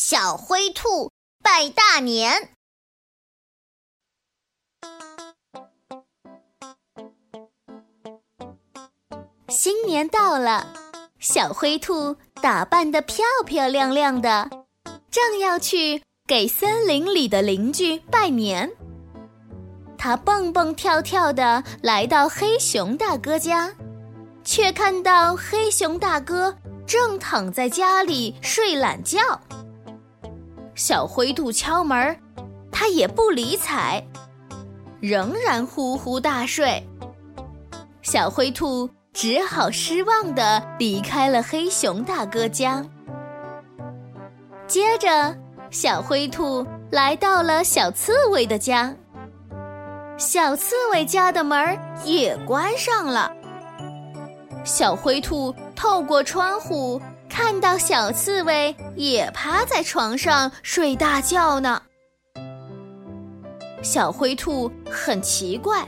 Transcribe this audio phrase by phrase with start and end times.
[0.00, 1.10] 小灰兔
[1.42, 2.50] 拜大年。
[9.48, 10.72] 新年到了，
[11.18, 14.48] 小灰兔打扮得漂漂亮亮的，
[15.10, 18.70] 正要去给森林里的邻居拜年。
[19.98, 23.74] 它蹦蹦跳跳地来到黑熊大哥家，
[24.44, 26.56] 却看到黑熊大哥
[26.86, 29.40] 正躺在家里睡懒觉。
[30.78, 32.16] 小灰兔敲门，
[32.70, 34.00] 它也不理睬，
[35.00, 36.80] 仍然呼呼大睡。
[38.00, 42.80] 小灰兔只好失望地离开了黑熊大哥家。
[44.68, 45.36] 接着，
[45.68, 48.94] 小灰兔来到了小刺猬的家。
[50.16, 53.32] 小刺猬家的门也关上了。
[54.62, 57.02] 小灰兔透过窗户。
[57.40, 61.80] 看到小刺猬也趴在床上睡大觉呢。
[63.80, 65.86] 小灰兔很奇怪，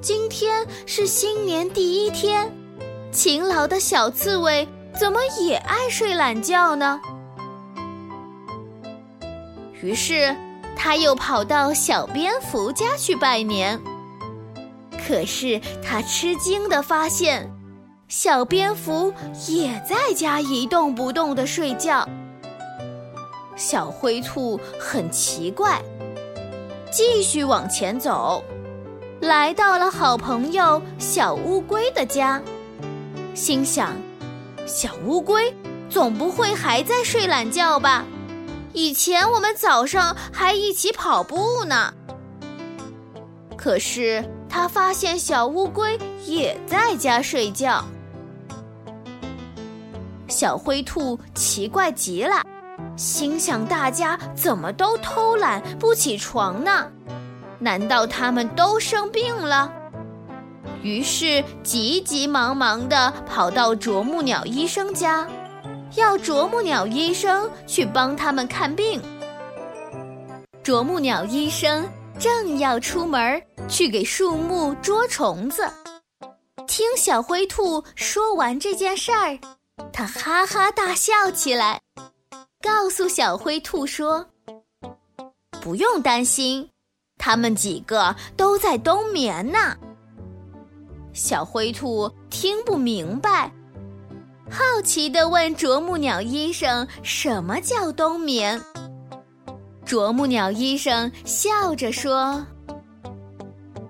[0.00, 2.52] 今天是新年第一天，
[3.12, 4.66] 勤劳的小刺猬
[4.98, 7.00] 怎么也爱睡懒觉呢？
[9.80, 10.34] 于是，
[10.76, 13.80] 他又跑到小蝙蝠家去拜年。
[15.06, 17.48] 可是，他吃惊地发现。
[18.08, 19.12] 小蝙蝠
[19.48, 22.08] 也在家一动不动地睡觉。
[23.56, 25.82] 小灰兔很奇怪，
[26.92, 28.44] 继续往前走，
[29.20, 32.40] 来到了好朋友小乌龟的家，
[33.34, 33.92] 心想：
[34.66, 35.52] 小乌龟
[35.90, 38.04] 总不会还在睡懒觉吧？
[38.72, 41.92] 以前我们早上还一起跑步呢。
[43.56, 47.84] 可是他发现小乌龟也在家睡觉。
[50.36, 52.42] 小灰兔奇怪极了，
[52.94, 56.92] 心想：大家怎么都偷懒不起床呢？
[57.58, 59.72] 难道他们都生病了？
[60.82, 65.26] 于是急急忙忙地跑到啄木鸟医生家，
[65.94, 69.00] 要啄木鸟医生去帮他们看病。
[70.62, 75.66] 啄木鸟医生正要出门去给树木捉虫子，
[76.66, 79.38] 听小灰兔说完这件事儿。
[79.92, 81.80] 他哈哈大笑起来，
[82.62, 84.26] 告诉小灰兔说
[85.60, 86.68] ：“不用担心，
[87.18, 89.76] 他们几个都在冬眠呢。”
[91.12, 93.50] 小灰兔听不明白，
[94.50, 98.60] 好奇地问啄木鸟医生：“什么叫冬眠？”
[99.84, 102.44] 啄木鸟医生笑着说：“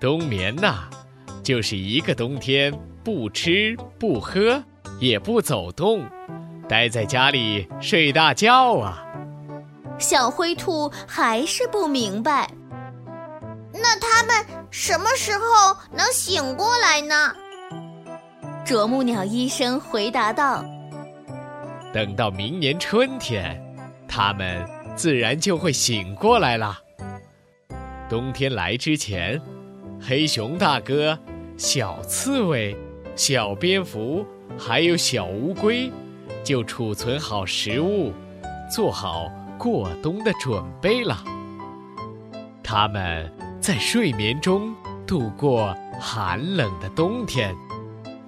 [0.00, 0.88] 冬眠呐，
[1.42, 4.62] 就是一个冬天不吃不喝。”
[4.98, 6.06] 也不走动，
[6.68, 9.02] 待在家里睡大觉啊！
[9.98, 12.50] 小灰兔还是不明白。
[13.72, 17.34] 那他们什么时候能醒过来呢？
[18.64, 20.64] 啄木鸟医生回答道
[21.92, 23.62] ：“等到明年春天，
[24.08, 26.78] 他们自然就会醒过来了。
[28.08, 29.40] 冬天来之前，
[30.00, 31.18] 黑熊大哥、
[31.56, 32.76] 小刺猬、
[33.14, 34.26] 小蝙蝠。”
[34.58, 35.90] 还有小乌龟，
[36.44, 38.12] 就储存好食物，
[38.70, 41.22] 做好过冬的准备了。
[42.62, 44.74] 它们在睡眠中
[45.06, 47.54] 度过寒冷的冬天。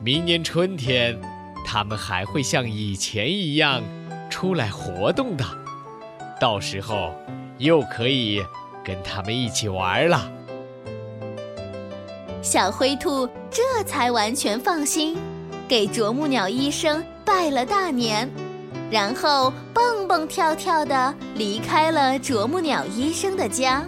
[0.00, 1.20] 明年春天，
[1.66, 3.82] 它们还会像以前一样
[4.30, 5.44] 出来活动的。
[6.40, 7.12] 到时候，
[7.58, 8.40] 又可以
[8.84, 10.30] 跟它们一起玩了。
[12.40, 15.18] 小灰兔这才完全放心。
[15.68, 18.26] 给啄木鸟医生拜了大年，
[18.90, 23.86] 然后蹦蹦跳跳地离开了啄木鸟医生的家。